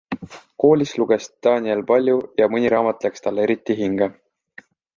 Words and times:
Koolis 0.61 0.93
luges 1.01 1.27
Daniel 1.49 1.83
palju 1.93 2.17
ja 2.43 2.49
mõni 2.55 2.73
raamat 2.77 3.07
läks 3.09 3.27
talle 3.27 3.47
eriti 3.49 3.79
hinge. 3.83 4.13